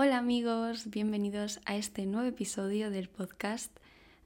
[0.00, 3.76] Hola amigos, bienvenidos a este nuevo episodio del podcast.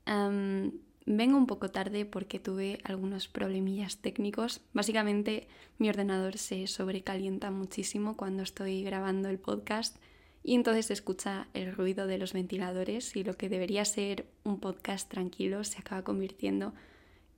[0.04, 4.60] vengo un poco tarde porque tuve algunos problemillas técnicos.
[4.74, 5.48] Básicamente
[5.78, 9.96] mi ordenador se sobrecalienta muchísimo cuando estoy grabando el podcast
[10.44, 14.60] y entonces se escucha el ruido de los ventiladores y lo que debería ser un
[14.60, 16.74] podcast tranquilo se acaba convirtiendo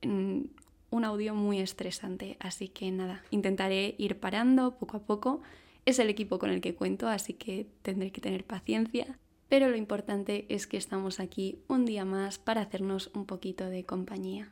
[0.01, 0.51] en
[0.89, 2.35] un audio muy estresante.
[2.41, 5.41] Así que nada, intentaré ir parando poco a poco
[5.85, 9.19] es el equipo con el que cuento, así que tendré que tener paciencia.
[9.47, 13.85] Pero lo importante es que estamos aquí un día más para hacernos un poquito de
[13.85, 14.51] compañía.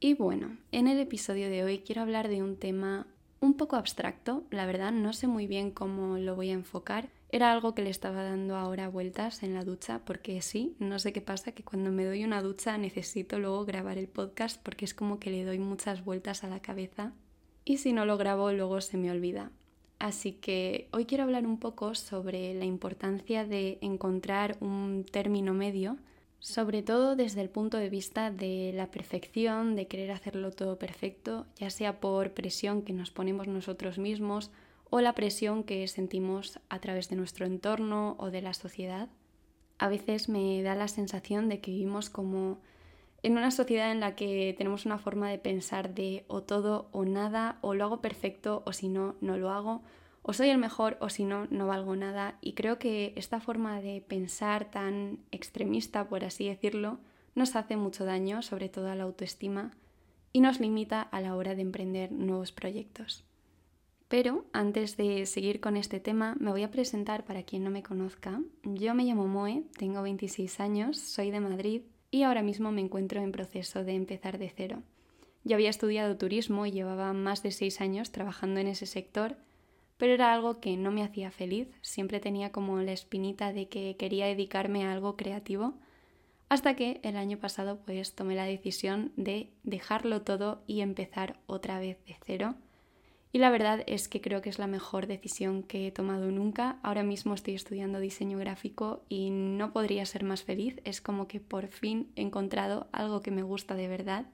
[0.00, 3.06] Y bueno, en el episodio de hoy quiero hablar de un tema
[3.40, 7.08] un poco abstracto, la verdad no sé muy bien cómo lo voy a enfocar.
[7.30, 11.12] Era algo que le estaba dando ahora vueltas en la ducha porque sí, no sé
[11.12, 14.94] qué pasa, que cuando me doy una ducha necesito luego grabar el podcast porque es
[14.94, 17.12] como que le doy muchas vueltas a la cabeza
[17.64, 19.50] y si no lo grabo luego se me olvida.
[19.98, 25.96] Así que hoy quiero hablar un poco sobre la importancia de encontrar un término medio,
[26.40, 31.46] sobre todo desde el punto de vista de la perfección, de querer hacerlo todo perfecto,
[31.56, 34.50] ya sea por presión que nos ponemos nosotros mismos
[34.90, 39.08] o la presión que sentimos a través de nuestro entorno o de la sociedad.
[39.78, 42.58] A veces me da la sensación de que vivimos como
[43.24, 47.06] en una sociedad en la que tenemos una forma de pensar de o todo o
[47.06, 49.82] nada, o lo hago perfecto o si no, no lo hago,
[50.20, 52.36] o soy el mejor o si no, no valgo nada.
[52.42, 56.98] Y creo que esta forma de pensar tan extremista, por así decirlo,
[57.34, 59.70] nos hace mucho daño, sobre todo a la autoestima,
[60.34, 63.24] y nos limita a la hora de emprender nuevos proyectos.
[64.08, 67.82] Pero antes de seguir con este tema, me voy a presentar para quien no me
[67.82, 68.42] conozca.
[68.64, 71.82] Yo me llamo Moe, tengo 26 años, soy de Madrid
[72.14, 74.84] y ahora mismo me encuentro en proceso de empezar de cero.
[75.42, 79.36] Yo había estudiado turismo y llevaba más de seis años trabajando en ese sector,
[79.96, 83.96] pero era algo que no me hacía feliz, siempre tenía como la espinita de que
[83.96, 85.74] quería dedicarme a algo creativo,
[86.48, 91.80] hasta que el año pasado pues tomé la decisión de dejarlo todo y empezar otra
[91.80, 92.54] vez de cero
[93.34, 96.78] y la verdad es que creo que es la mejor decisión que he tomado nunca.
[96.84, 100.80] Ahora mismo estoy estudiando diseño gráfico y no podría ser más feliz.
[100.84, 104.26] Es como que por fin he encontrado algo que me gusta de verdad.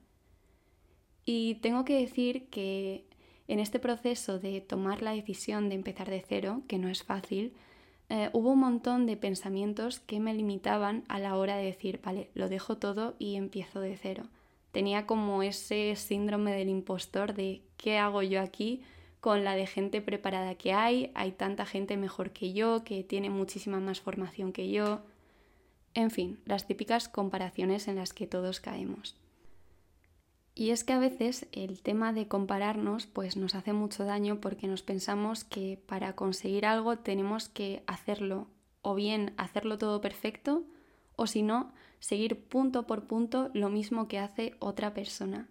[1.24, 3.06] Y tengo que decir que
[3.48, 7.54] en este proceso de tomar la decisión de empezar de cero, que no es fácil,
[8.10, 12.28] eh, hubo un montón de pensamientos que me limitaban a la hora de decir, vale,
[12.34, 14.28] lo dejo todo y empiezo de cero
[14.72, 18.82] tenía como ese síndrome del impostor de ¿qué hago yo aquí?
[19.20, 23.30] con la de gente preparada que hay, hay tanta gente mejor que yo, que tiene
[23.30, 25.02] muchísima más formación que yo.
[25.94, 29.16] En fin, las típicas comparaciones en las que todos caemos.
[30.54, 34.66] Y es que a veces el tema de compararnos pues nos hace mucho daño porque
[34.66, 38.48] nos pensamos que para conseguir algo tenemos que hacerlo
[38.82, 40.64] o bien hacerlo todo perfecto
[41.16, 45.48] o si no, seguir punto por punto lo mismo que hace otra persona.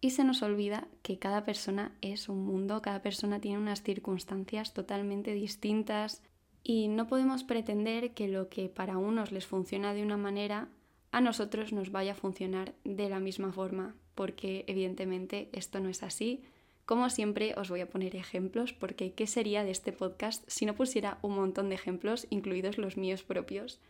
[0.00, 4.72] Y se nos olvida que cada persona es un mundo, cada persona tiene unas circunstancias
[4.72, 6.22] totalmente distintas
[6.62, 10.68] y no podemos pretender que lo que para unos les funciona de una manera,
[11.12, 16.02] a nosotros nos vaya a funcionar de la misma forma, porque evidentemente esto no es
[16.02, 16.42] así.
[16.86, 20.74] Como siempre os voy a poner ejemplos, porque ¿qué sería de este podcast si no
[20.74, 23.80] pusiera un montón de ejemplos, incluidos los míos propios?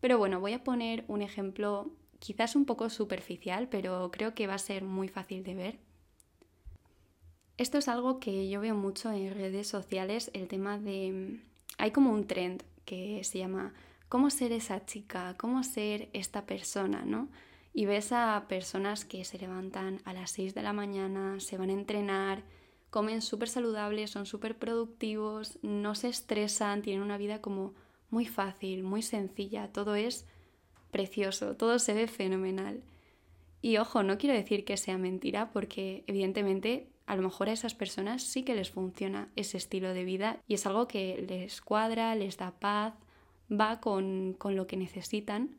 [0.00, 4.54] Pero bueno, voy a poner un ejemplo quizás un poco superficial, pero creo que va
[4.54, 5.78] a ser muy fácil de ver.
[7.56, 11.40] Esto es algo que yo veo mucho en redes sociales, el tema de...
[11.78, 13.74] Hay como un trend que se llama
[14.08, 15.34] ¿cómo ser esa chica?
[15.38, 17.04] ¿Cómo ser esta persona?
[17.04, 17.28] ¿no?
[17.72, 21.70] Y ves a personas que se levantan a las 6 de la mañana, se van
[21.70, 22.42] a entrenar,
[22.90, 27.74] comen súper saludables, son súper productivos, no se estresan, tienen una vida como
[28.10, 30.26] muy fácil, muy sencilla, todo es
[30.90, 32.82] precioso, todo se ve fenomenal.
[33.62, 37.74] Y ojo, no quiero decir que sea mentira porque evidentemente a lo mejor a esas
[37.74, 42.14] personas sí que les funciona ese estilo de vida y es algo que les cuadra,
[42.14, 42.94] les da paz,
[43.50, 45.56] va con, con lo que necesitan.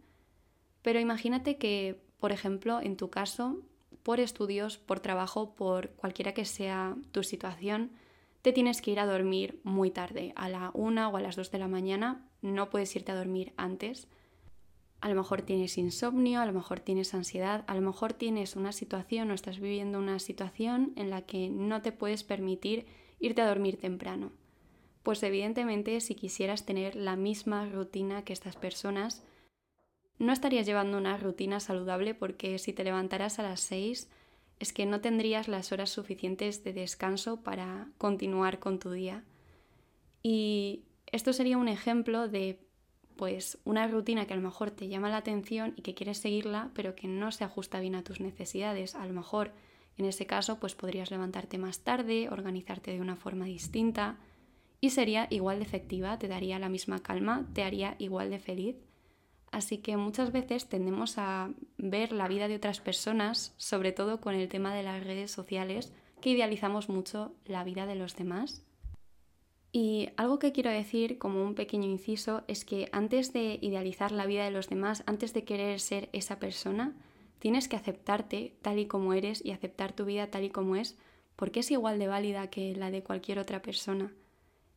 [0.82, 3.60] Pero imagínate que, por ejemplo, en tu caso,
[4.02, 7.92] por estudios, por trabajo, por cualquiera que sea tu situación,
[8.42, 11.52] te tienes que ir a dormir muy tarde, a la una o a las dos
[11.52, 14.08] de la mañana, no puedes irte a dormir antes.
[15.00, 18.72] A lo mejor tienes insomnio, a lo mejor tienes ansiedad, a lo mejor tienes una
[18.72, 22.86] situación o estás viviendo una situación en la que no te puedes permitir
[23.20, 24.32] irte a dormir temprano.
[25.04, 29.24] Pues evidentemente si quisieras tener la misma rutina que estas personas,
[30.20, 34.08] no estarías llevando una rutina saludable porque si te levantaras a las 6
[34.60, 39.24] es que no tendrías las horas suficientes de descanso para continuar con tu día.
[40.22, 42.60] Y Esto sería un ejemplo de
[43.18, 46.72] pues una rutina que a lo mejor te llama la atención y que quieres seguirla,
[46.74, 48.96] pero que no se ajusta bien a tus necesidades.
[48.96, 49.52] A lo mejor
[49.98, 54.18] en ese caso pues podrías levantarte más tarde, organizarte de una forma distinta
[54.80, 58.76] y sería igual de efectiva, te daría la misma calma, te haría igual de feliz.
[59.52, 64.34] Así que muchas veces tendemos a ver la vida de otras personas, sobre todo con
[64.34, 68.64] el tema de las redes sociales, que idealizamos mucho la vida de los demás.
[69.72, 74.26] Y algo que quiero decir como un pequeño inciso es que antes de idealizar la
[74.26, 76.94] vida de los demás, antes de querer ser esa persona,
[77.40, 80.98] tienes que aceptarte tal y como eres y aceptar tu vida tal y como es,
[81.38, 84.14] porque es igual de válida que la de cualquier otra persona.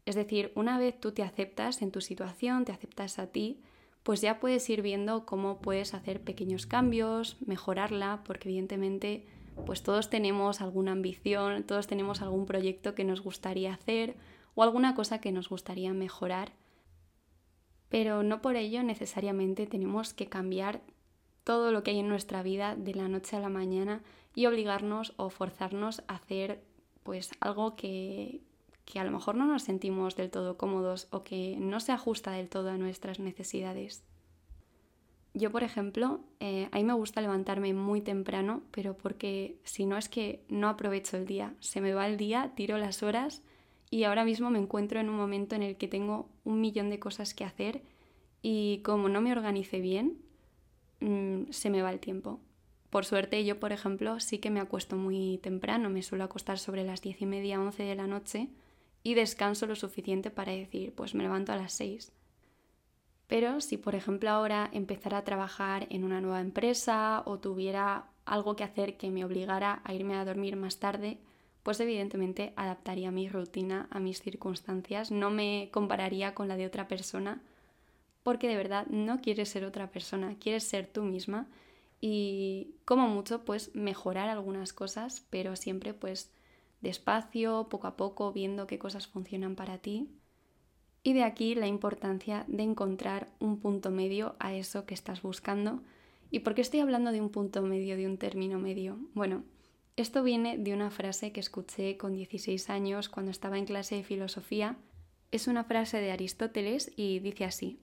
[0.06, 3.60] Es decir, una vez tú te aceptas en tu situación, te aceptas a ti,
[4.04, 9.26] pues ya puedes ir viendo cómo puedes hacer pequeños cambios, mejorarla, porque evidentemente
[9.66, 14.14] pues todos tenemos alguna ambición, todos tenemos algún proyecto que nos gustaría hacer
[14.54, 16.52] o alguna cosa que nos gustaría mejorar.
[17.88, 20.80] Pero no por ello necesariamente tenemos que cambiar
[21.44, 24.02] todo lo que hay en nuestra vida de la noche a la mañana
[24.34, 26.62] y obligarnos o forzarnos a hacer
[27.02, 28.40] pues algo que,
[28.84, 32.32] que a lo mejor no nos sentimos del todo cómodos o que no se ajusta
[32.32, 34.02] del todo a nuestras necesidades.
[35.34, 39.98] Yo, por ejemplo, eh, a mí me gusta levantarme muy temprano, pero porque si no
[39.98, 41.54] es que no aprovecho el día.
[41.58, 43.42] Se me va el día, tiro las horas
[43.94, 46.98] y ahora mismo me encuentro en un momento en el que tengo un millón de
[46.98, 47.80] cosas que hacer
[48.42, 50.18] y como no me organice bien,
[50.98, 52.40] mm, se me va el tiempo.
[52.90, 56.82] Por suerte yo, por ejemplo, sí que me acuesto muy temprano, me suelo acostar sobre
[56.82, 58.48] las diez y media, once de la noche
[59.04, 62.10] y descanso lo suficiente para decir, pues me levanto a las 6.
[63.28, 68.56] Pero si por ejemplo ahora empezara a trabajar en una nueva empresa o tuviera algo
[68.56, 71.20] que hacer que me obligara a irme a dormir más tarde,
[71.64, 76.86] pues evidentemente adaptaría mi rutina a mis circunstancias, no me compararía con la de otra
[76.86, 77.42] persona,
[78.22, 81.48] porque de verdad no quieres ser otra persona, quieres ser tú misma
[82.00, 86.30] y como mucho pues mejorar algunas cosas, pero siempre pues
[86.82, 90.10] despacio, poco a poco, viendo qué cosas funcionan para ti.
[91.02, 95.82] Y de aquí la importancia de encontrar un punto medio a eso que estás buscando.
[96.30, 98.98] ¿Y por qué estoy hablando de un punto medio, de un término medio?
[99.14, 99.44] Bueno,
[99.96, 104.04] esto viene de una frase que escuché con 16 años cuando estaba en clase de
[104.04, 104.76] filosofía.
[105.30, 107.80] Es una frase de Aristóteles y dice así,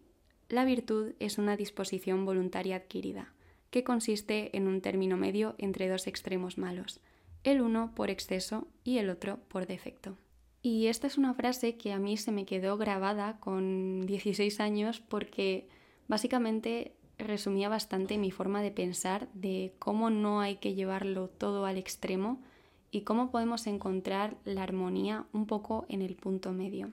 [0.50, 3.34] la virtud es una disposición voluntaria adquirida,
[3.69, 7.00] que consiste en un término medio entre dos extremos malos
[7.44, 10.18] el uno por exceso y el otro por defecto.
[10.62, 15.00] Y esta es una frase que a mí se me quedó grabada con 16 años
[15.00, 15.68] porque
[16.07, 21.77] básicamente resumía bastante mi forma de pensar de cómo no hay que llevarlo todo al
[21.77, 22.41] extremo
[22.91, 26.91] y cómo podemos encontrar la armonía un poco en el punto medio.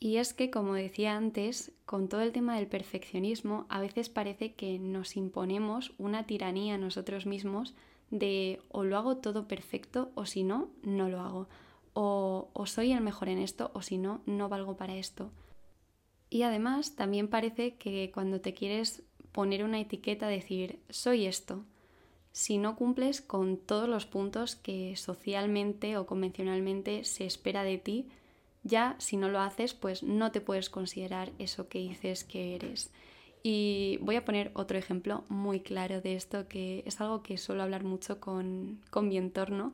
[0.00, 4.54] Y es que, como decía antes, con todo el tema del perfeccionismo, a veces parece
[4.54, 7.74] que nos imponemos una tiranía a nosotros mismos
[8.10, 11.48] de o lo hago todo perfecto o si no, no lo hago.
[11.94, 15.32] O, o soy el mejor en esto o si no, no valgo para esto.
[16.30, 19.02] Y además también parece que cuando te quieres
[19.32, 21.64] poner una etiqueta, decir, soy esto,
[22.32, 28.06] si no cumples con todos los puntos que socialmente o convencionalmente se espera de ti,
[28.62, 32.90] ya si no lo haces, pues no te puedes considerar eso que dices que eres.
[33.42, 37.62] Y voy a poner otro ejemplo muy claro de esto, que es algo que suelo
[37.62, 39.72] hablar mucho con, con mi entorno.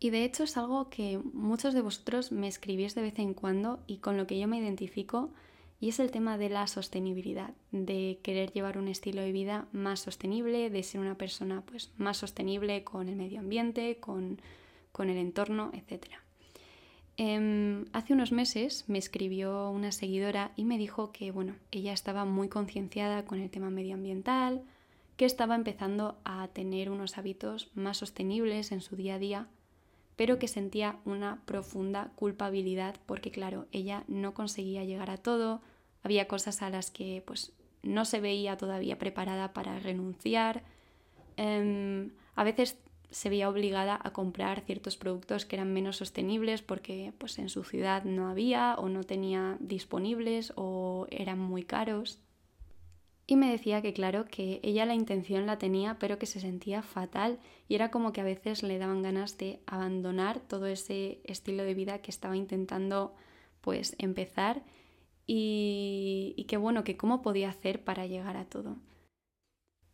[0.00, 3.80] Y de hecho es algo que muchos de vosotros me escribís de vez en cuando
[3.86, 5.30] y con lo que yo me identifico,
[5.80, 10.00] y es el tema de la sostenibilidad, de querer llevar un estilo de vida más
[10.00, 14.40] sostenible, de ser una persona pues, más sostenible con el medio ambiente, con,
[14.90, 16.22] con el entorno, etcétera.
[17.16, 22.24] Em, hace unos meses me escribió una seguidora y me dijo que bueno, ella estaba
[22.24, 24.62] muy concienciada con el tema medioambiental,
[25.16, 29.48] que estaba empezando a tener unos hábitos más sostenibles en su día a día,
[30.14, 35.60] pero que sentía una profunda culpabilidad porque claro, ella no conseguía llegar a todo,
[36.02, 37.52] había cosas a las que pues
[37.82, 40.62] no se veía todavía preparada para renunciar.
[41.36, 42.78] Em, a veces
[43.10, 47.64] se veía obligada a comprar ciertos productos que eran menos sostenibles porque pues en su
[47.64, 52.20] ciudad no había o no tenía disponibles o eran muy caros.
[53.26, 56.82] Y me decía que claro, que ella la intención la tenía, pero que se sentía
[56.82, 57.38] fatal
[57.68, 61.74] y era como que a veces le daban ganas de abandonar todo ese estilo de
[61.74, 63.14] vida que estaba intentando
[63.60, 64.62] pues empezar
[65.28, 68.76] y, y que bueno, que cómo podía hacer para llegar a todo.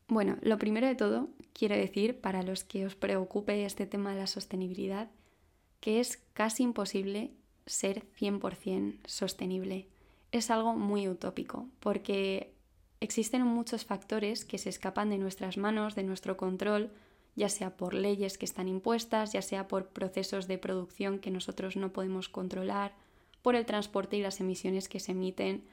[0.09, 4.21] Bueno, lo primero de todo, quiero decir, para los que os preocupe este tema de
[4.21, 5.11] la sostenibilidad,
[5.81, 7.33] que es casi imposible
[7.67, 9.89] ser 100% sostenible.
[10.31, 12.55] Es algo muy utópico, porque
[13.01, 16.91] existen muchos factores que se escapan de nuestras manos, de nuestro control,
[17.37, 21.77] ya sea por leyes que están impuestas, ya sea por procesos de producción que nosotros
[21.77, 22.95] no podemos controlar,
[23.45, 25.65] por el transporte y las emisiones que se emiten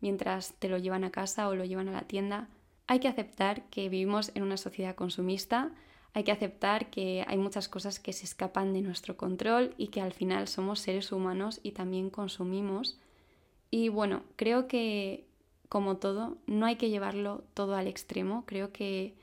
[0.00, 2.48] mientras te lo llevan a casa o lo llevan a la tienda.
[2.88, 5.70] Hay que aceptar que vivimos en una sociedad consumista,
[6.12, 10.00] hay que aceptar que hay muchas cosas que se escapan de nuestro control y que
[10.00, 12.98] al final somos seres humanos y también consumimos.
[13.70, 15.24] Y bueno, creo que
[15.68, 18.42] como todo, no hay que llevarlo todo al extremo.
[18.44, 19.14] Creo que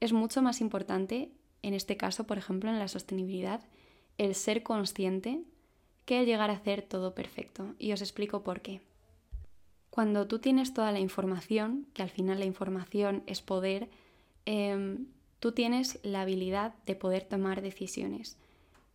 [0.00, 1.30] es mucho más importante,
[1.62, 3.60] en este caso, por ejemplo, en la sostenibilidad,
[4.18, 5.44] el ser consciente
[6.04, 7.74] que llegar a hacer todo perfecto.
[7.78, 8.80] Y os explico por qué.
[9.90, 13.90] Cuando tú tienes toda la información, que al final la información es poder,
[14.46, 15.06] em,
[15.38, 18.38] tú tienes la habilidad de poder tomar decisiones.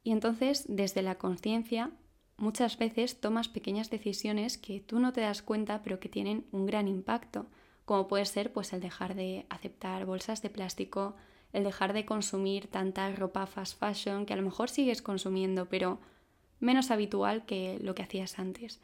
[0.03, 1.91] Y entonces, desde la conciencia,
[2.37, 6.65] muchas veces tomas pequeñas decisiones que tú no te das cuenta, pero que tienen un
[6.65, 7.45] gran impacto,
[7.85, 11.15] como puede ser pues el dejar de aceptar bolsas de plástico,
[11.53, 15.99] el dejar de consumir tanta ropa fast fashion que a lo mejor sigues consumiendo, pero
[16.59, 18.79] menos habitual que lo que hacías antes.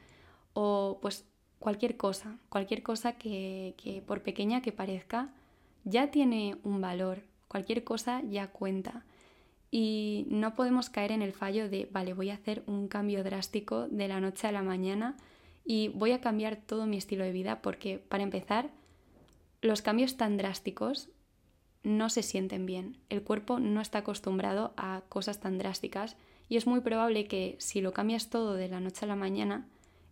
[0.53, 1.25] O pues
[1.59, 5.33] cualquier cosa, cualquier cosa que, por pequeña que parezca,
[5.83, 9.05] ya tiene un valor, cualquier cosa ya cuenta.
[9.71, 13.87] Y no podemos caer en el fallo de, vale, voy a hacer un cambio drástico
[13.87, 15.17] de la noche a la mañana
[15.65, 18.69] y voy a cambiar todo mi estilo de vida porque, para empezar,
[19.61, 21.09] los cambios tan drásticos
[21.83, 22.97] no se sienten bien.
[23.09, 26.17] El cuerpo no está acostumbrado a cosas tan drásticas
[26.53, 29.65] y es muy probable que si lo cambias todo de la noche a la mañana,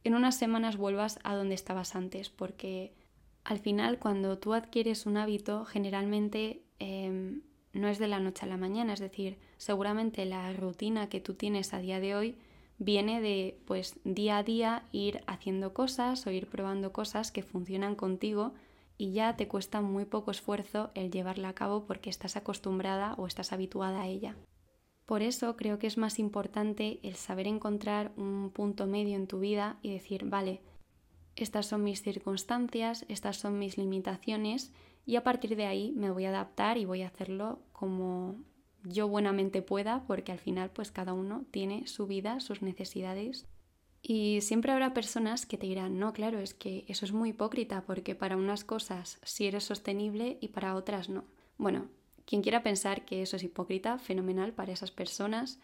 [0.04, 2.96] en unas semanas vuelvas a donde estabas antes, porque
[3.44, 7.44] al final cuando tú adquieres un hábito generalmente em,
[7.74, 11.36] no es de la noche a la mañana, es decir, seguramente la rutina que tú
[11.36, 12.36] tienes a día de hoy
[12.80, 17.94] viene de pues día a día ir haciendo cosas o ir probando cosas que funcionan
[17.94, 18.56] contigo
[18.98, 23.28] y ya te cuesta muy poco esfuerzo el llevarla a cabo porque estás acostumbrada o
[23.28, 24.36] estás habituada a ella.
[25.12, 29.42] Por eso creo que es más importante el saber encontrar un punto medio en tu
[29.42, 30.62] vida y decir, vale,
[31.36, 34.72] estas son mis circunstancias, estas son mis limitaciones
[35.06, 38.38] y a partir de ahí me voy a adaptar y voy a hacerlo como
[38.86, 43.46] yo buenamente pueda porque al final pues cada uno tiene su vida, sus necesidades
[44.02, 47.84] y siempre habrá personas que te dirán, no, claro, es que eso es muy hipócrita
[47.86, 51.26] porque para unas cosas sí eres sostenible y para otras no.
[51.58, 51.90] Bueno,
[52.32, 55.60] quien quiera pensar que eso es hipócrita, fenomenal para esas personas.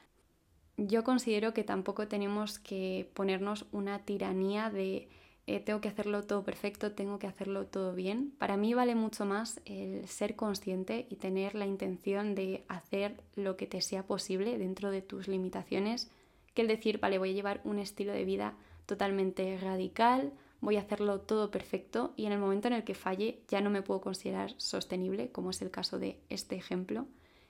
[0.75, 5.07] Yo considero que tampoco tenemos que ponernos una tiranía de
[5.45, 8.33] eh, tengo que hacerlo todo perfecto, tengo que hacerlo todo bien.
[8.37, 13.55] Para mí vale mucho más el ser consciente y tener la intención de hacer lo
[13.55, 16.11] que te sea posible dentro de tus limitaciones
[16.53, 18.55] que el decir, vale, voy a llevar un estilo de vida
[18.85, 23.41] totalmente radical, voy a hacerlo todo perfecto y en el momento en el que falle
[23.47, 27.05] ya no me puedo considerar sostenible, como es el caso de este ejemplo.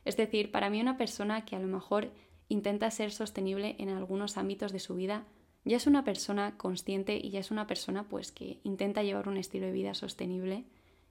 [0.06, 2.12] Es decir, para mí una persona que a lo mejor
[2.50, 5.26] intenta ser sostenible en algunos ámbitos de su vida,
[5.66, 9.38] ya es una persona consciente y ya es una persona pues que intenta llevar un
[9.38, 10.66] estilo de vida sostenible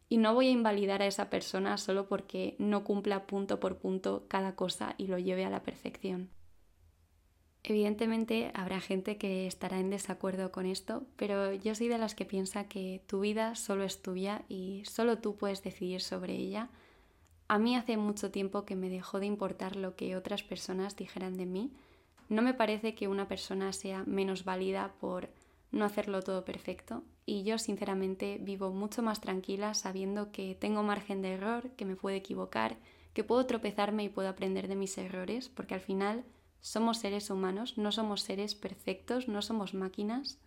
[0.08, 4.24] y no voy a invalidar a esa persona solo porque no cumpla punto por punto
[4.28, 6.30] cada cosa y lo lleve a la perfección.
[7.68, 12.24] Evidentemente habrá gente que estará en desacuerdo con esto, pero yo soy de las que
[12.24, 16.68] piensa que tu vida solo es tuya y solo tú puedes decidir sobre ella.
[17.48, 21.36] A mí hace mucho tiempo que me dejó de importar lo que otras personas dijeran
[21.36, 21.72] de mí.
[22.28, 25.28] No me parece que una persona sea menos válida por
[25.72, 31.20] no hacerlo todo perfecto y yo sinceramente vivo mucho más tranquila sabiendo que tengo margen
[31.20, 32.76] de error, que me puedo equivocar,
[33.12, 36.24] que puedo tropezarme y puedo aprender de mis errores, porque al final
[36.66, 40.40] somos seres humanos, no somos seres perfectos, no somos máquinas.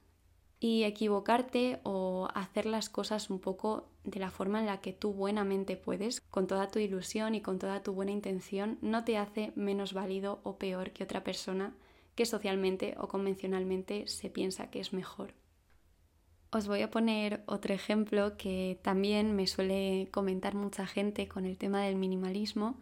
[0.59, 5.13] Y equivocarte o hacer las cosas un poco de la forma en la que tú
[5.13, 9.53] buenamente puedes, con toda tu ilusión y con toda tu buena intención, no te hace
[9.55, 11.73] menos válido o peor que otra persona
[12.15, 15.33] que socialmente o convencionalmente se piensa que es mejor.
[16.51, 21.57] Os voy a poner otro ejemplo que también me suele comentar mucha gente con el
[21.57, 22.75] tema del minimalismo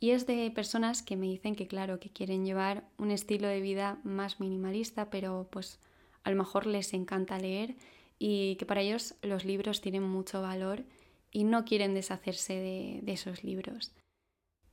[0.00, 3.60] y es de personas que me dicen que, claro, que quieren llevar un estilo de
[3.60, 5.80] vida más minimalista, pero pues
[6.22, 7.76] a lo mejor les encanta leer
[8.18, 10.84] y que para ellos los libros tienen mucho valor
[11.30, 13.92] y no quieren deshacerse de, de esos libros.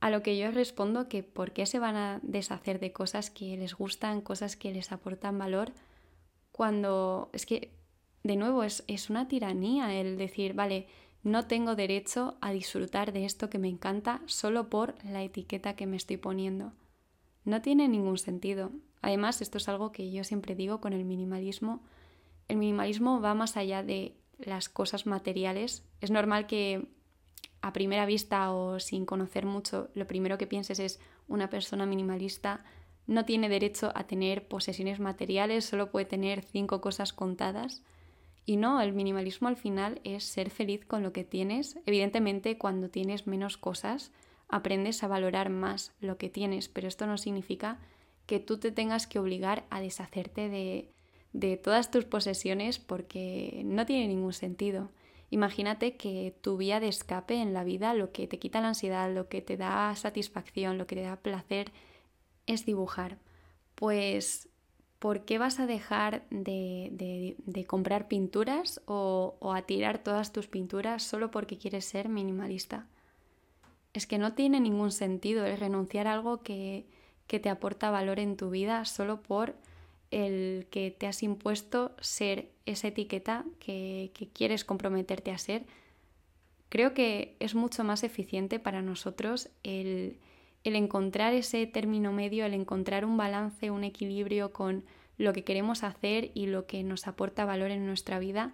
[0.00, 3.56] A lo que yo respondo que por qué se van a deshacer de cosas que
[3.56, 5.72] les gustan, cosas que les aportan valor,
[6.52, 7.72] cuando es que,
[8.22, 10.86] de nuevo, es, es una tiranía el decir, vale,
[11.26, 15.84] no tengo derecho a disfrutar de esto que me encanta solo por la etiqueta que
[15.84, 16.72] me estoy poniendo.
[17.44, 18.70] No tiene ningún sentido.
[19.02, 21.82] Además, esto es algo que yo siempre digo con el minimalismo.
[22.46, 25.84] El minimalismo va más allá de las cosas materiales.
[26.00, 26.86] Es normal que
[27.60, 32.62] a primera vista o sin conocer mucho, lo primero que pienses es una persona minimalista
[33.08, 37.82] no tiene derecho a tener posesiones materiales, solo puede tener cinco cosas contadas.
[38.46, 41.78] Y no, el minimalismo al final es ser feliz con lo que tienes.
[41.84, 44.12] Evidentemente, cuando tienes menos cosas,
[44.48, 47.80] aprendes a valorar más lo que tienes, pero esto no significa
[48.26, 50.92] que tú te tengas que obligar a deshacerte de,
[51.32, 54.90] de todas tus posesiones porque no tiene ningún sentido.
[55.30, 59.12] Imagínate que tu vía de escape en la vida, lo que te quita la ansiedad,
[59.12, 61.72] lo que te da satisfacción, lo que te da placer,
[62.46, 63.18] es dibujar.
[63.74, 64.48] Pues,
[64.98, 67.36] ¿por qué vas a dejar de,
[67.66, 72.86] comprar pinturas o, a tirar todas tus pinturas solo porque quieres ser minimalista?
[73.92, 76.86] Es que no tiene ningún sentido el renunciar a algo que,
[77.26, 79.56] te aporta valor en tu vida solo por
[80.10, 85.66] el que te has impuesto ser esa etiqueta que, que, quieres comprometerte a ser,
[86.68, 90.18] creo que es mucho más eficiente para nosotros el,
[90.68, 94.84] el encontrar ese término medio, el encontrar un balance, un equilibrio con
[95.18, 98.52] lo que queremos hacer y lo que nos aporta valor en nuestra vida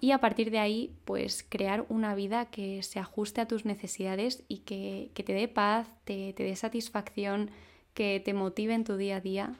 [0.00, 4.44] y a partir de ahí pues crear una vida que se ajuste a tus necesidades
[4.48, 7.50] y que, te dé paz, te, te dé satisfacción,
[7.94, 9.54] que te motive en tu día a día.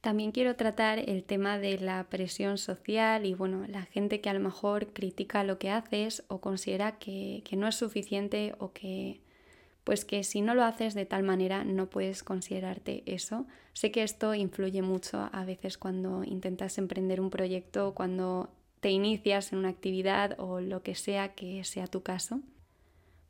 [0.00, 4.34] También quiero tratar el tema de la presión social y bueno, la gente que a
[4.34, 9.20] lo mejor critica lo que haces o considera que, que no es suficiente o que
[9.84, 13.46] pues que si no lo haces de tal manera no puedes considerarte eso.
[13.74, 18.48] Sé que esto influye mucho a veces cuando intentas emprender un proyecto, cuando
[18.80, 22.40] te inicias en una actividad o lo que sea que sea tu caso.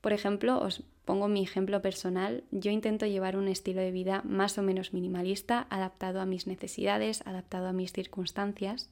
[0.01, 4.59] Por ejemplo, os pongo mi ejemplo personal, yo intento llevar un estilo de vida más
[4.59, 8.91] o menos minimalista, adaptado a mis necesidades, adaptado a mis circunstancias.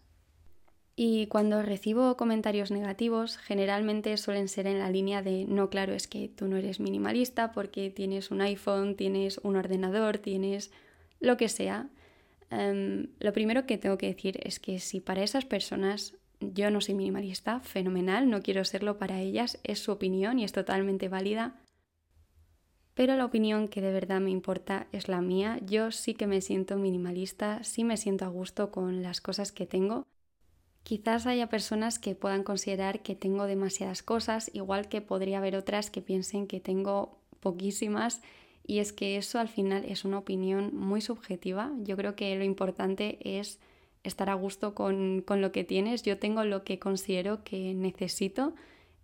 [1.04, 6.06] Y cuando recibo comentarios negativos, generalmente suelen ser en la línea de no, claro, es
[6.06, 10.70] que tú no eres minimalista porque tienes un iPhone, tienes un ordenador, tienes
[11.18, 11.88] lo que sea.
[12.50, 16.80] Em, lo primero que tengo que decir es que si para esas personas yo no
[16.80, 21.56] soy minimalista, fenomenal, no quiero serlo para ellas, es su opinión y es totalmente válida.
[22.94, 25.58] Pero la opinión que de verdad me importa es la mía.
[25.66, 29.66] Yo sí que me siento minimalista, sí me siento a gusto con las cosas que
[29.66, 30.06] tengo
[30.82, 35.90] Quizás haya personas que puedan considerar que tengo demasiadas cosas, igual que podría haber otras
[35.90, 38.20] que piensen que tengo poquísimas
[38.66, 41.72] y es que eso al final es una opinión muy subjetiva.
[41.82, 43.58] Yo creo que lo importante es
[44.04, 46.02] estar a gusto con, lo que tienes.
[46.02, 48.54] Yo tengo lo que considero que necesito.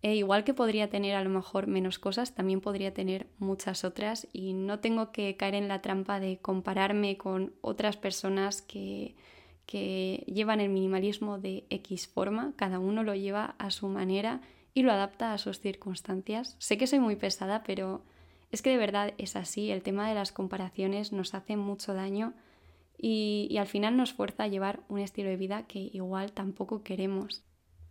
[0.01, 4.29] E igual que podría tener a lo mejor menos cosas, también podría tener muchas otras
[4.33, 9.17] y no tengo que caer en la trampa de compararme con otras personas que,
[9.69, 14.41] que llevan el minimalismo de X forma, cada uno lo lleva a su manera
[14.73, 16.57] y lo adapta a sus circunstancias.
[16.59, 18.03] Sé que soy muy pesada, pero
[18.51, 22.33] es que de verdad es así, el tema de las comparaciones nos hace mucho daño
[22.97, 27.43] y, al final nos fuerza a llevar un estilo de vida que igual tampoco queremos.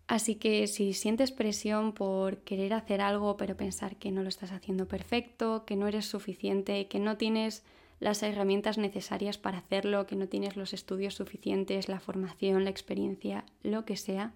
[0.08, 4.52] Así que si sientes presión por querer hacer algo pero pensar que no lo estás
[4.52, 7.64] haciendo perfecto, que no eres suficiente, que no tienes
[8.00, 13.46] las herramientas necesarias para hacerlo, que no tienes los estudios suficientes, la formación, la experiencia,
[13.64, 14.34] lo que sea.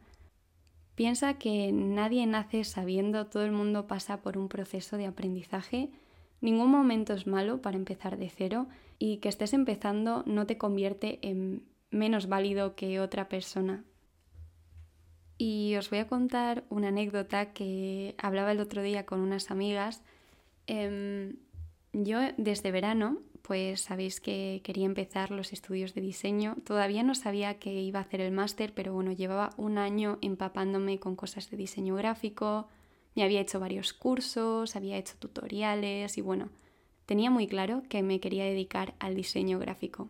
[0.95, 5.91] Piensa que nadie nace sabiendo, todo el mundo pasa por un proceso de aprendizaje.
[6.41, 11.19] Ningún momento es malo para empezar de cero y que estés empezando no te convierte
[11.21, 13.83] en menos válido que otra persona.
[15.37, 20.03] Y os voy a contar una anécdota que hablaba el otro día con unas amigas.
[20.67, 21.37] Em,
[21.93, 26.55] yo desde verano pues sabéis que quería empezar los estudios de diseño.
[26.63, 30.99] Todavía no sabía que iba a hacer el máster, pero bueno, llevaba un año empapándome
[30.99, 32.67] con cosas de diseño gráfico,
[33.15, 36.49] me había hecho varios cursos, había hecho tutoriales y bueno,
[37.05, 40.09] tenía muy claro que me quería dedicar al diseño gráfico.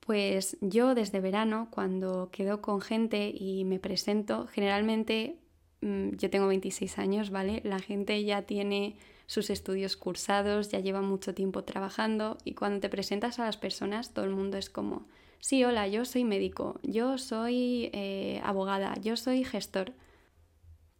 [0.00, 5.36] Pues yo desde verano, cuando quedo con gente y me presento, generalmente
[5.80, 7.60] mm, yo tengo 26 años, ¿vale?
[7.64, 8.96] La gente ya tiene
[9.30, 14.12] sus estudios cursados, ya lleva mucho tiempo trabajando y cuando te presentas a las personas
[14.12, 15.06] todo el mundo es como,
[15.38, 19.92] sí, hola, yo soy médico, yo soy eh, abogada, yo soy gestor.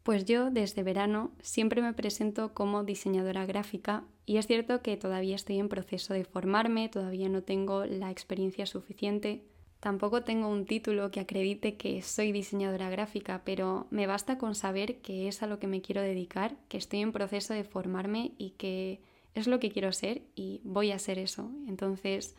[0.04, 5.34] Pues yo desde verano siempre me presento como diseñadora gráfica y es cierto que todavía
[5.34, 9.42] estoy en proceso de formarme, todavía no tengo la experiencia suficiente,
[9.80, 15.00] Tampoco tengo un título que acredite que soy diseñadora gráfica, pero me basta con saber
[15.00, 18.50] que es a lo que me quiero dedicar, que estoy en proceso de formarme y
[18.50, 19.00] que
[19.34, 21.50] es lo que quiero ser y voy a ser eso.
[21.66, 22.36] Entonces,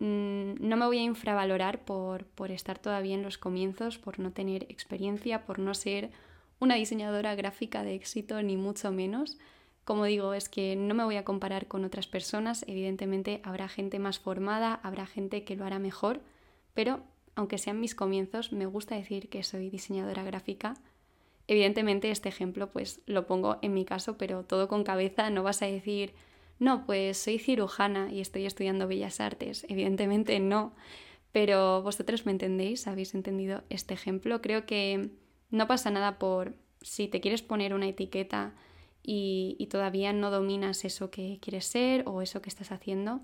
[0.00, 4.32] mm, no me voy a infravalorar por, por estar todavía en los comienzos, por no
[4.32, 6.10] tener experiencia, por no ser
[6.58, 9.38] una diseñadora gráfica de éxito, ni mucho menos.
[9.84, 14.00] Como digo, es que no me voy a comparar con otras personas, evidentemente habrá gente
[14.00, 16.20] más formada, habrá gente que lo hará mejor,
[16.74, 17.02] pero
[17.34, 20.74] aunque sean mis comienzos, me gusta decir que soy diseñadora gráfica.
[21.48, 25.62] Evidentemente este ejemplo pues lo pongo en mi caso, pero todo con cabeza, no vas
[25.62, 26.14] a decir,
[26.58, 29.64] no, pues soy cirujana y estoy estudiando bellas artes.
[29.68, 30.74] Evidentemente no,
[31.32, 34.42] pero vosotros me entendéis, habéis entendido este ejemplo.
[34.42, 35.10] Creo que
[35.50, 38.54] no pasa nada por si te quieres poner una etiqueta
[39.02, 43.22] y, y todavía no dominas eso que quieres ser o eso que estás haciendo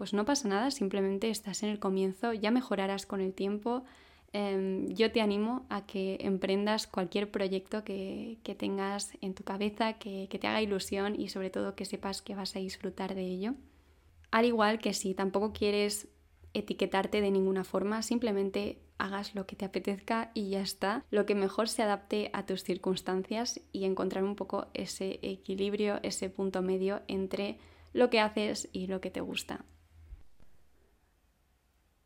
[0.00, 3.84] pues no pasa nada, simplemente estás en el comienzo, ya mejorarás con el tiempo.
[4.32, 10.26] Em, yo te animo a que emprendas cualquier proyecto que, tengas en tu cabeza, que,
[10.30, 13.56] que te haga ilusión y sobre todo que sepas que vas a disfrutar de ello.
[14.30, 16.08] Al igual que si tampoco quieres
[16.54, 21.34] etiquetarte de ninguna forma, simplemente hagas lo que te apetezca y ya está, lo que
[21.34, 27.02] mejor se adapte a tus circunstancias y encontrar un poco ese equilibrio, ese punto medio
[27.06, 27.58] entre
[27.92, 29.66] lo que haces y lo que te gusta.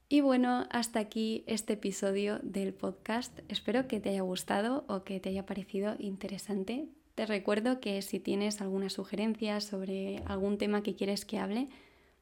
[0.08, 3.40] Y bueno, hasta aquí este episodio del podcast.
[3.48, 6.88] Espero que te haya gustado o que te haya parecido interesante.
[7.14, 11.68] Te recuerdo que si tienes alguna sugerencia sobre algún tema que quieres que hable,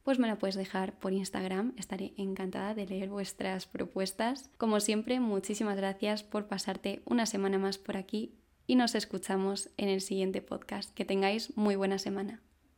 [0.05, 1.75] pues me la puedes dejar por Instagram.
[1.77, 4.51] Estaré encantada de leer vuestras propuestas.
[4.59, 8.35] Como siempre, muchísimas gracias por pasarte una semana más por aquí
[8.67, 10.95] y nos escuchamos en el siguiente podcast.
[10.95, 12.43] Que tengáis muy buena semana.